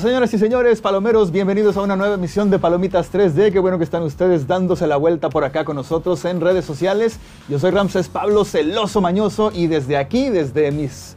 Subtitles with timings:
[0.00, 3.52] Señoras y señores, palomeros, bienvenidos a una nueva emisión de Palomitas 3D.
[3.52, 7.18] Qué bueno que están ustedes dándose la vuelta por acá con nosotros en redes sociales.
[7.48, 11.14] Yo soy Ramses Pablo Celoso Mañoso y desde aquí, desde mis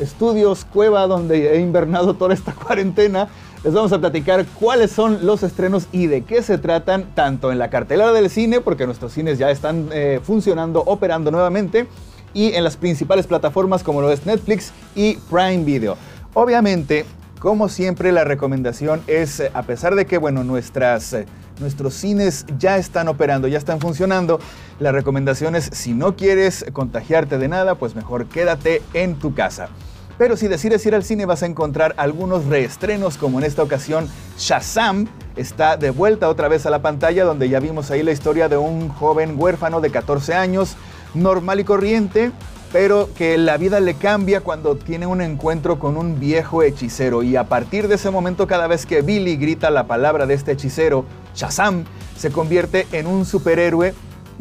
[0.00, 3.28] estudios cueva donde he invernado toda esta cuarentena,
[3.62, 7.58] les vamos a platicar cuáles son los estrenos y de qué se tratan, tanto en
[7.58, 11.86] la cartelera del cine, porque nuestros cines ya están eh, funcionando, operando nuevamente,
[12.32, 15.98] y en las principales plataformas como lo es Netflix y Prime Video.
[16.32, 17.04] Obviamente,
[17.40, 21.26] como siempre, la recomendación es, eh, a pesar de que, bueno, nuestras, eh,
[21.58, 24.38] nuestros cines ya están operando, ya están funcionando,
[24.78, 29.70] la recomendación es, si no quieres contagiarte de nada, pues mejor quédate en tu casa.
[30.18, 34.06] Pero si decides ir al cine vas a encontrar algunos reestrenos, como en esta ocasión
[34.36, 38.50] Shazam está de vuelta otra vez a la pantalla, donde ya vimos ahí la historia
[38.50, 40.76] de un joven huérfano de 14 años,
[41.14, 42.32] normal y corriente,
[42.72, 47.36] pero que la vida le cambia cuando tiene un encuentro con un viejo hechicero y
[47.36, 51.04] a partir de ese momento cada vez que Billy grita la palabra de este hechicero,
[51.34, 51.84] Shazam,
[52.16, 53.94] se convierte en un superhéroe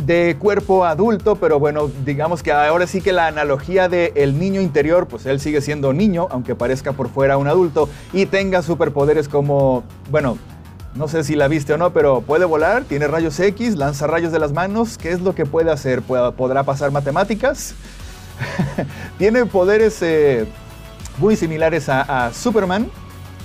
[0.05, 4.61] de cuerpo adulto, pero bueno, digamos que ahora sí que la analogía del el niño
[4.61, 9.27] interior, pues él sigue siendo niño, aunque parezca por fuera un adulto, y tenga superpoderes
[9.27, 10.37] como, bueno,
[10.95, 14.31] no sé si la viste o no, pero puede volar, tiene rayos X, lanza rayos
[14.31, 16.01] de las manos, ¿qué es lo que puede hacer?
[16.01, 17.75] ¿Podrá pasar matemáticas?
[19.17, 20.45] tiene poderes eh,
[21.17, 22.89] muy similares a, Superman,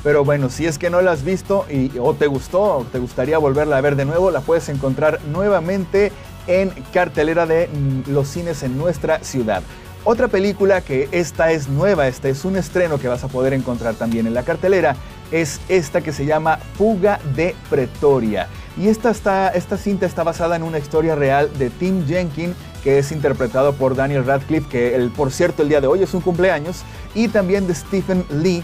[0.03, 2.99] pero bueno, si es que no la has visto y, o te gustó o te
[2.99, 6.13] gustaría volverla a ver de nuevo, la puedes encontrar nuevamente
[6.47, 9.63] en cartelera de mm, los cines en nuestra ciudad.
[10.07, 13.95] Otra película que esta es nueva, este es un estreno que vas a poder encontrar
[13.95, 14.97] también en la cartelera,
[15.31, 18.49] es esta que se llama Fuga de Pretoria.
[18.77, 22.55] Y esta, está, esta cinta está basada en una historia real de Tim Jenkins,
[22.85, 26.13] que es interpretado por Daniel Radcliffe, que el, por cierto el día de hoy es
[26.15, 26.85] un cumpleaños,
[27.15, 28.63] y también de Stephen Lee,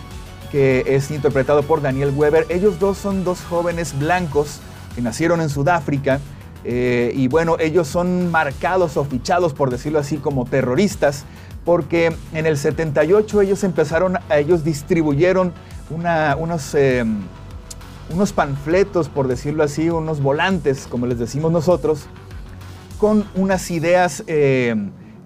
[0.53, 2.47] que es interpretado por Daniel Weber.
[2.51, 4.61] Ellos dos son dos jóvenes blancos
[4.95, 6.21] que nacieron en Sudáfrica
[6.65, 11.25] eh, y bueno, ellos son marcados o fichados, por decirlo así, como terroristas,
[11.65, 15.53] porque en el 78 ellos empezaron, ellos distribuyeron
[15.91, 17.05] unos, eh,
[18.11, 22.07] unos panfletos, por decirlo así, unos volantes, como les decimos nosotros,
[23.01, 24.77] con unas ideas eh,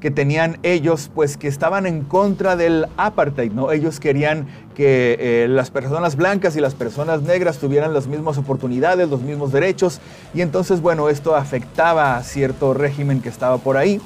[0.00, 3.72] que tenían ellos, pues que estaban en contra del apartheid, ¿no?
[3.72, 9.08] Ellos querían que eh, las personas blancas y las personas negras tuvieran las mismas oportunidades,
[9.08, 10.00] los mismos derechos,
[10.34, 14.00] y entonces, bueno, esto afectaba a cierto régimen que estaba por ahí.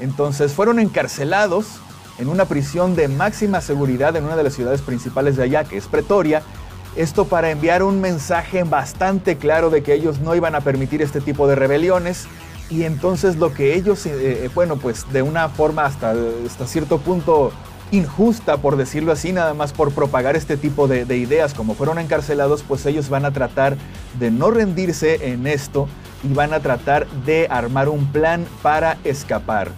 [0.00, 1.80] Entonces fueron encarcelados
[2.18, 5.76] en una prisión de máxima seguridad en una de las ciudades principales de allá, que
[5.76, 6.42] es Pretoria,
[6.96, 11.20] esto para enviar un mensaje bastante claro de que ellos no iban a permitir este
[11.20, 12.26] tipo de rebeliones
[12.70, 14.12] y entonces lo que ellos, eh,
[14.44, 16.14] eh, bueno, pues de una forma hasta,
[16.46, 17.52] hasta cierto punto
[17.90, 22.62] injusta, por decirlo así, nada más por propagar este tipo de, ideas, como fueron encarcelados,
[22.62, 23.76] pues ellos van a tratar
[24.18, 25.88] de no rendirse en esto
[26.22, 29.70] y van a tratar de armar un plan para escapar.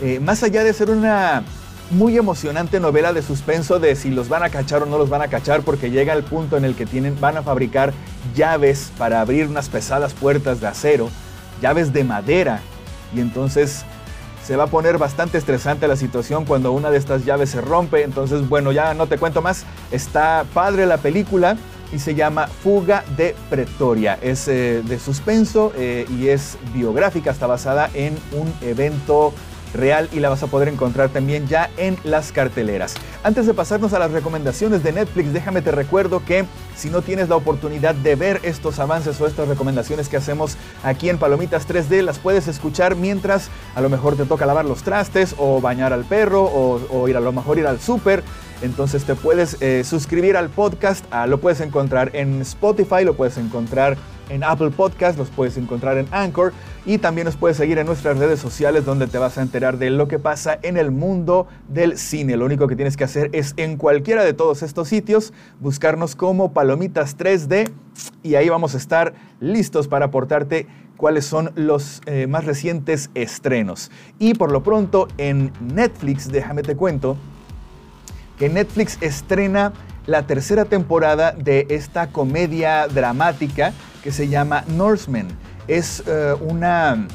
[0.00, 1.42] Eh, más allá de ser una
[1.90, 5.22] muy emocionante novela de suspenso de si los van a cachar o no los van
[5.22, 7.94] a cachar, porque llega el punto en el que tienen, van a fabricar
[8.34, 11.10] llaves para abrir unas pesadas puertas de acero
[11.60, 12.60] llaves de madera.
[13.14, 13.84] Y entonces
[14.44, 18.02] se va a poner bastante estresante la situación cuando una de estas llaves se rompe.
[18.02, 19.64] Entonces, bueno, ya no te cuento más.
[19.90, 21.56] Está padre la película
[21.92, 24.18] y se llama Fuga de Pretoria.
[24.22, 27.30] Es eh, de suspenso eh, y es biográfica.
[27.30, 29.32] Está basada en un evento
[29.74, 32.94] real y la vas a poder encontrar también ya en las carteleras.
[33.22, 36.44] Antes de pasarnos a las recomendaciones de Netflix, déjame te recuerdo que
[36.76, 41.08] si no tienes la oportunidad de ver estos avances o estas recomendaciones que hacemos aquí
[41.08, 45.34] en Palomitas 3D, las puedes escuchar mientras a lo mejor te toca lavar los trastes
[45.38, 48.22] o bañar al perro o, ir a lo mejor ir al súper.
[48.62, 53.36] Entonces te puedes eh, suscribir al podcast, ah, lo puedes encontrar en Spotify, lo puedes
[53.36, 56.52] encontrar en Apple Podcast, los puedes encontrar en Anchor
[56.84, 59.90] y también nos puedes seguir en nuestras redes sociales donde te vas a enterar de
[59.90, 62.36] lo que pasa en el mundo del cine.
[62.36, 66.52] Lo único que tienes que hacer es en cualquiera de todos estos sitios buscarnos como
[66.52, 67.70] Palomitas 3D
[68.22, 73.90] y ahí vamos a estar listos para aportarte cuáles son los eh, más recientes estrenos.
[74.18, 77.16] Y por lo pronto en Netflix, déjame te cuento,
[78.38, 79.72] que Netflix estrena
[80.06, 83.72] la tercera temporada de esta comedia dramática
[84.06, 85.26] que se llama Norsemen.
[85.66, 87.08] Es eh, una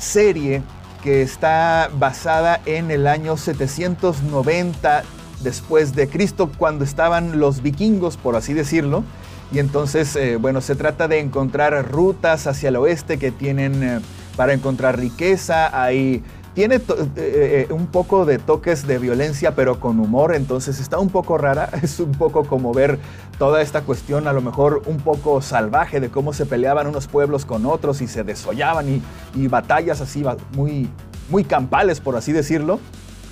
[0.00, 0.64] serie
[1.04, 5.04] que está basada en el año 790
[5.44, 9.04] después de Cristo, cuando estaban los vikingos, por así decirlo.
[9.52, 14.00] Y entonces, eh, bueno, se trata de encontrar rutas hacia el oeste que tienen eh,
[14.36, 15.70] para encontrar riqueza.
[15.80, 16.24] Hay
[16.54, 16.80] tiene eh,
[17.16, 21.70] eh, un poco de toques de violencia, pero con humor, entonces está un poco rara.
[21.82, 22.98] Es un poco como ver
[23.38, 27.44] toda esta cuestión, a lo mejor un poco salvaje, de cómo se peleaban unos pueblos
[27.44, 29.02] con otros y se desollaban
[29.34, 30.24] y, batallas así
[30.54, 30.88] muy,
[31.28, 32.80] muy campales, por así decirlo.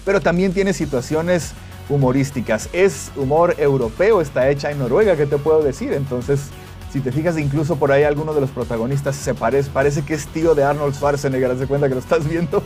[0.04, 1.52] Pero también tiene situaciones
[1.88, 2.68] humorísticas.
[2.72, 5.92] Es humor europeo, está hecha en Noruega, ¿qué te puedo decir?
[5.92, 6.50] Entonces
[6.92, 10.26] si te fijas, incluso por ahí alguno de los protagonistas se parece, parece que es
[10.28, 12.62] tío de Arnold Schwarzenegger, ¿te cuenta que lo estás viendo?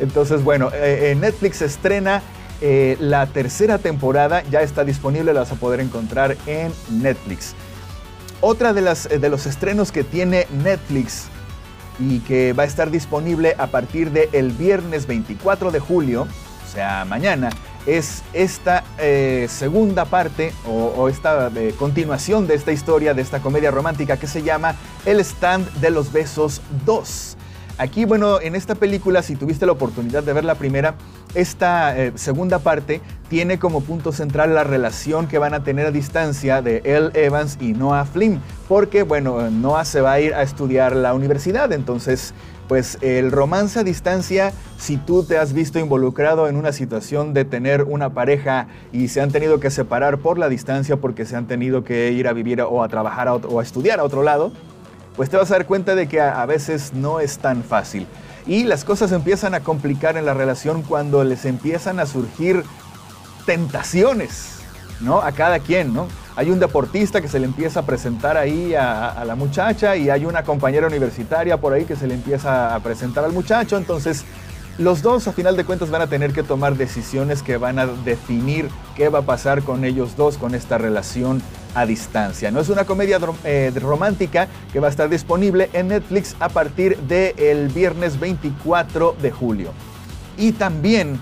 [0.00, 2.22] Entonces, bueno, eh, Netflix estrena
[2.60, 7.54] eh, la tercera temporada, ya está disponible, la vas a poder encontrar en Netflix.
[8.40, 11.28] Otra de, las, de los estrenos que tiene Netflix
[11.98, 16.72] y que va a estar disponible a partir del el viernes 24 de julio, o
[16.72, 17.50] sea, mañana,
[17.86, 23.70] es esta eh, segunda parte o, esta eh, continuación de esta historia, de esta comedia
[23.70, 27.35] romántica que se llama El Stand de los Besos 2.
[27.78, 30.94] Aquí, bueno, en esta película, si tuviste la oportunidad de ver la primera,
[31.34, 35.90] esta eh, segunda parte tiene como punto central la relación que van a tener a
[35.90, 40.42] distancia de Elle Evans y Noah Flynn, porque, bueno, Noah se va a ir a
[40.42, 42.32] estudiar la universidad, entonces
[42.66, 47.44] pues el romance a distancia, si tú te has visto involucrado en una situación de
[47.44, 51.46] tener una pareja y se han tenido que separar por la distancia porque se han
[51.46, 54.50] tenido que ir a vivir o a trabajar o a estudiar a otro lado,
[55.16, 58.06] pues te vas a dar cuenta de que a veces no es tan fácil.
[58.46, 62.62] Y las cosas empiezan a complicar en la relación cuando les empiezan a surgir
[63.44, 64.60] tentaciones,
[65.00, 65.20] ¿no?
[65.20, 66.06] A cada quien, ¿no?
[66.36, 70.26] hay un deportista que se le empieza a presentar ahí a, la muchacha y hay
[70.26, 73.78] una compañera universitaria por ahí que se le empieza a presentar al muchacho.
[73.78, 74.24] Entonces,
[74.78, 77.86] los dos a final de cuentas van a tener que tomar decisiones que van a
[77.86, 81.42] definir qué va a pasar con ellos dos, con esta relación
[81.74, 82.50] a distancia.
[82.50, 86.98] No es una comedia eh, romántica que va a estar disponible en Netflix a partir
[86.98, 89.72] del viernes 24 de julio.
[90.36, 91.20] Y también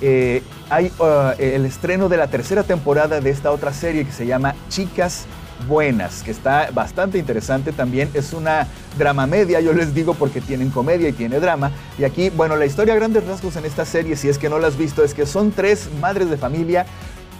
[0.00, 4.26] eh, hay uh, el estreno de la tercera temporada de esta otra serie que se
[4.26, 5.26] llama Chicas
[5.66, 8.08] Buenas, que está bastante interesante también.
[8.14, 11.72] Es una drama media, yo les digo, porque tienen comedia y tiene drama.
[11.98, 14.68] Y aquí, bueno, la historia grandes rasgos en esta serie, si es que no la
[14.68, 16.86] has visto, es que son tres madres de familia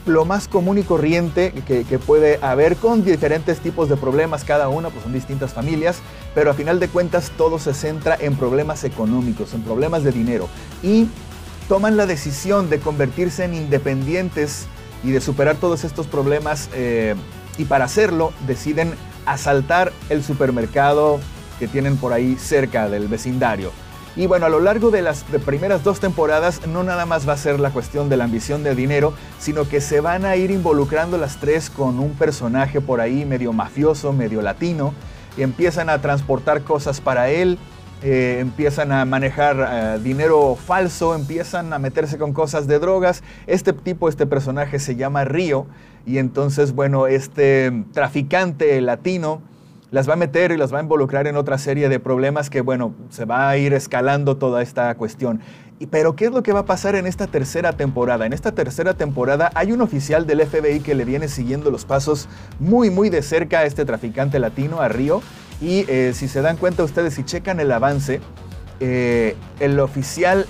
[0.06, 4.69] lo más común y corriente que, que, puede haber con diferentes tipos de problemas, cada
[4.69, 5.99] una, pues son distintas familias,
[6.35, 10.49] pero a final de cuentas todo se centra en problemas económicos, en problemas de dinero.
[10.82, 11.09] Y
[11.69, 14.67] toman la decisión de convertirse en independientes
[15.05, 17.15] y de superar todos estos problemas eh,
[17.58, 18.94] y para hacerlo deciden
[19.26, 21.20] asaltar el supermercado
[21.58, 23.72] que tienen por ahí cerca del vecindario.
[24.16, 27.37] Y bueno, a lo largo de las primeras dos temporadas no nada más va a
[27.37, 31.19] ser la cuestión de la ambición de dinero, sino que se van a ir involucrando
[31.19, 34.93] las tres con un personaje por ahí medio mafioso, medio latino,
[35.37, 37.58] y empiezan a transportar cosas para él,
[38.03, 43.25] eh, empiezan a manejar eh, dinero falso, empiezan a meterse con cosas de drogas.
[43.47, 45.67] Este tipo, este personaje se llama Río
[46.06, 49.43] y entonces, bueno, este traficante latino
[49.91, 52.61] las va a meter y las va a involucrar en otra serie de problemas que,
[52.61, 55.41] bueno, se va a ir escalando toda esta cuestión.
[55.91, 58.27] Pero ¿qué es lo que va a pasar en esta tercera temporada?
[58.27, 62.29] En esta tercera temporada hay un oficial del FBI que le viene siguiendo los pasos
[62.58, 65.22] muy, muy de cerca a este traficante latino, a Río,
[65.60, 68.20] y eh, si se dan cuenta ustedes, si checan el avance,
[68.81, 70.46] eh, el oficial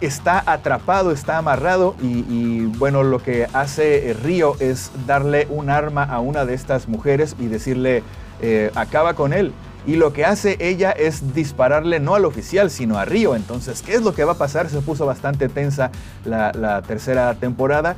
[0.00, 6.20] está atrapado, está amarrado y, bueno, lo que hace Río es darle un arma a
[6.20, 8.02] una de estas mujeres y decirle,
[8.40, 9.52] eh, acaba con él.
[9.86, 13.34] Y lo que hace ella es dispararle no al oficial, sino a Río.
[13.34, 14.68] Entonces, ¿qué es lo que va a pasar?
[14.70, 15.90] Se puso bastante tensa
[16.24, 17.96] la tercera temporada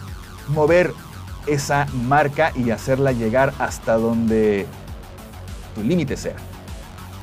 [0.49, 0.93] mover
[1.47, 4.67] esa marca y hacerla llegar hasta donde
[5.75, 6.37] tu límite sea.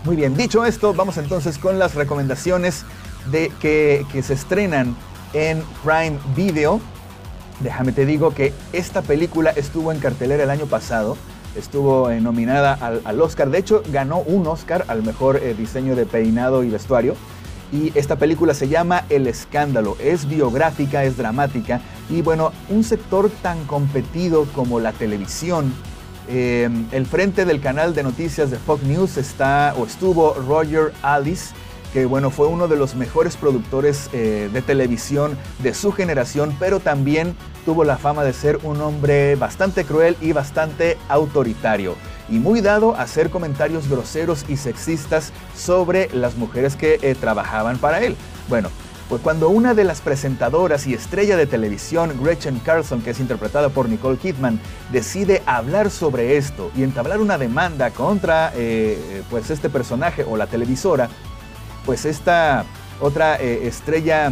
[0.04, 2.86] Muy bien, dicho esto, vamos entonces con las recomendaciones
[3.32, 4.96] de que, que se estrenan
[5.34, 6.82] en Prime Video.
[7.60, 11.16] Déjame te digo que esta película estuvo en cartelera el año pasado,
[11.56, 16.06] estuvo eh, nominada al, Oscar, de hecho ganó un Oscar al mejor eh, diseño de
[16.06, 17.16] peinado y vestuario.
[17.72, 21.80] Y esta película se llama El Escándalo, es biográfica, es dramática
[22.10, 25.74] y bueno, un sector tan competido como la televisión.
[26.28, 31.54] Eh, el frente del canal de noticias de Fox News está o estuvo Roger Alice,
[31.94, 36.80] que bueno, fue uno de los mejores productores eh, de televisión de su generación, pero
[36.80, 37.36] también
[37.66, 41.96] tuvo la fama de ser un hombre bastante cruel y bastante autoritario,
[42.30, 47.78] y muy dado a hacer comentarios groseros y sexistas sobre las mujeres que eh, trabajaban
[47.78, 48.16] para él.
[48.48, 48.70] Bueno,
[49.12, 53.68] pues cuando una de las presentadoras y estrella de televisión, Gretchen Carlson, que es interpretada
[53.68, 54.58] por Nicole Kidman,
[54.90, 60.48] decide hablar sobre esto y entablar una demanda contra eh, pues este personaje o la
[60.48, 61.10] televisora,
[61.86, 62.64] pues esta
[63.02, 64.32] otra eh, estrella,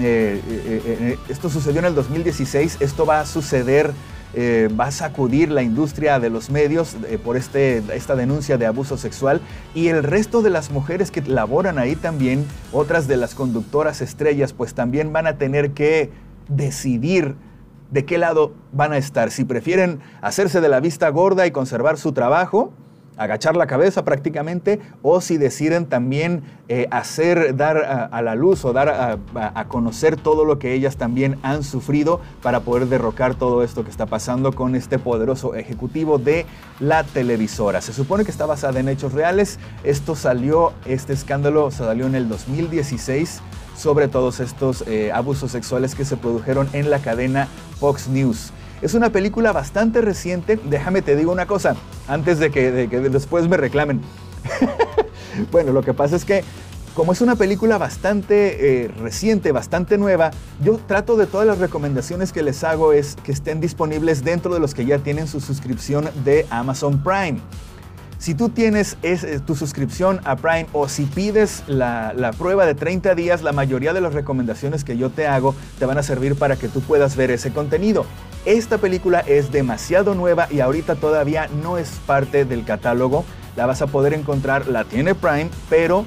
[0.00, 3.92] eh, eh, esto sucedió en el 2016, esto va a suceder,
[4.36, 9.40] va a sacudir la industria de los medios por este, esta denuncia de abuso sexual.
[9.74, 14.52] Y el resto de las mujeres que laboran ahí también, otras de las conductoras estrellas,
[14.52, 16.10] pues también van a tener que
[16.48, 17.36] decidir
[17.90, 21.98] de qué lado van a estar, si prefieren hacerse de la vista gorda y conservar
[21.98, 22.72] su trabajo,
[23.16, 27.76] agachar la cabeza prácticamente, o si deciden también eh, hacer, dar
[28.10, 32.60] a, la luz o dar a, conocer todo lo que ellas también han sufrido para
[32.60, 36.46] poder derrocar todo esto que está pasando con este poderoso ejecutivo de
[36.80, 37.80] la televisora.
[37.80, 39.58] Se supone que está basada en hechos reales.
[39.84, 43.40] Esto salió, este escándalo salió en el 2016
[43.76, 48.52] sobre todos estos eh, abusos sexuales que se produjeron en la cadena Fox News.
[48.82, 50.58] Es una película bastante reciente.
[50.68, 51.76] Déjame te digo una cosa,
[52.08, 54.02] antes de que, después me reclamen.
[55.50, 56.44] bueno, lo que pasa es que
[56.94, 60.30] como es una película bastante eh, reciente, bastante nueva,
[60.62, 64.60] yo trato de todas las recomendaciones que les hago es que estén disponibles dentro de
[64.60, 67.38] los que ya tienen su suscripción de Amazon Prime.
[68.18, 72.74] Si tú tienes eh, tu suscripción a Prime o si pides la, la, prueba de
[72.74, 76.34] 30 días, la mayoría de las recomendaciones que yo te hago te van a servir
[76.34, 78.06] para que tú puedas ver ese contenido.
[78.46, 83.24] Esta película es demasiado nueva y ahorita todavía no es parte del catálogo.
[83.56, 86.04] La vas a poder encontrar, la tiene Prime, pero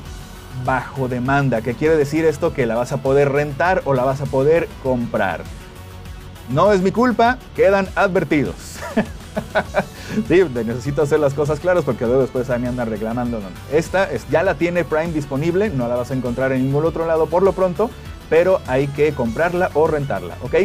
[0.64, 1.62] bajo demanda.
[1.62, 2.54] ¿Qué quiere decir esto?
[2.54, 5.44] Que la vas a poder rentar o la vas a poder comprar.
[6.48, 8.56] No es mi culpa, quedan advertidos.
[10.30, 13.42] sí, necesito hacer las cosas claras porque luego después a me andan reclamando.
[13.70, 17.06] Esta es, ya la tiene Prime disponible, no la vas a encontrar en ningún otro
[17.06, 17.90] lado por lo pronto,
[18.30, 20.56] pero hay que comprarla o rentarla, ¿ok?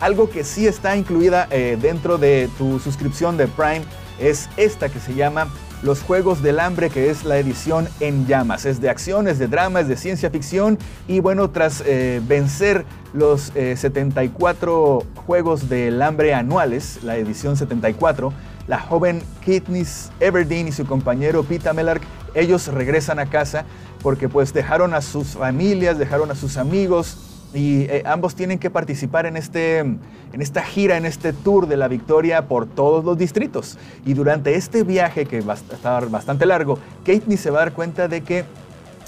[0.00, 3.82] Algo que sí está incluida eh, dentro de tu suscripción de Prime
[4.18, 5.48] es esta que se llama
[5.82, 8.64] Los Juegos del Hambre, que es la edición en llamas.
[8.64, 12.84] Es de acción, es de drama, es de ciencia ficción y bueno, tras eh, vencer
[13.12, 18.32] los 74 eh, Juegos del Hambre anuales, la edición 74,
[18.66, 22.02] la joven Katniss Everdeen y su compañero Pita Mellark,
[22.34, 23.64] ellos regresan a casa
[24.02, 27.23] porque pues dejaron a sus familias, dejaron a sus amigos,
[27.54, 30.00] y eh, ambos tienen que participar en, este, en
[30.38, 33.78] esta gira, en este tour de la victoria por todos los distritos.
[34.04, 37.72] Y durante este viaje, que va a estar bastante largo, Katniss se va a dar
[37.72, 38.44] cuenta de que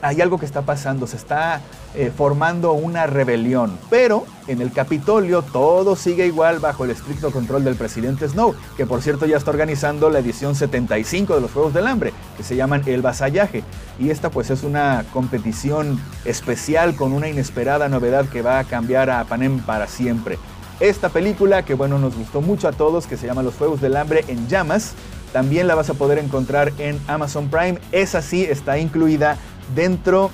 [0.03, 1.61] hay algo que está pasando, se está
[1.95, 3.79] eh, formando una rebelión.
[3.91, 8.87] Pero en el Capitolio todo sigue igual bajo el estricto control del presidente Snow, que
[8.87, 12.57] por cierto ya está organizando la edición 75 de los Juegos del Hambre, que se
[12.57, 13.63] llaman El Vasallaje.
[13.99, 19.11] Y esta pues es una competición especial con una inesperada novedad que va a cambiar
[19.11, 20.39] a Panem para siempre.
[20.79, 23.97] Esta película, que bueno, nos gustó mucho a todos, que se llama Los Juegos del
[23.97, 24.93] Hambre en llamas,
[25.33, 27.79] también la vas a poder encontrar en Amazon Prime.
[27.93, 29.39] Esa sí está incluida
[29.75, 30.31] dentro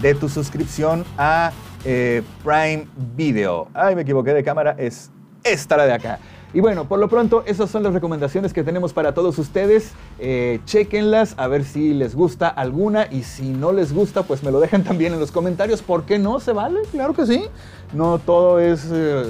[0.00, 1.52] de tu suscripción a
[1.84, 3.68] eh, Prime Video.
[3.74, 5.10] Ay, me equivoqué de cámara, es
[5.42, 6.18] esta la de acá.
[6.52, 9.90] Y bueno, por lo pronto, esas son las recomendaciones que tenemos para todos ustedes.
[10.20, 14.52] Eh, chequenlas a ver si les gusta alguna y si no les gusta, pues me
[14.52, 15.82] lo dejan también en los comentarios.
[15.82, 16.38] ¿Por qué no?
[16.38, 16.80] ¿Se vale?
[16.92, 17.44] Claro que sí.
[17.92, 19.24] No todo es eh,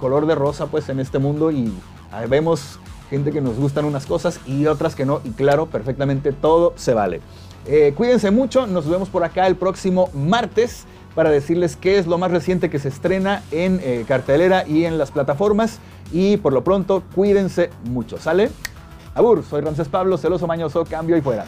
[0.00, 1.72] color de rosa pues en este mundo y
[2.28, 2.78] vemos
[3.10, 6.94] gente que nos gustan unas cosas y otras que no, y claro, perfectamente todo se
[6.94, 7.20] vale.
[7.68, 10.84] Eh, cuídense mucho, nos vemos por acá el próximo martes
[11.16, 14.98] para decirles qué es lo más reciente que se estrena en eh, cartelera y en
[14.98, 15.80] las plataformas.
[16.12, 18.50] Y por lo pronto, cuídense mucho, ¿sale?
[19.14, 21.46] Abur, soy Ramsés Pablo, celoso mañoso, cambio y fuera.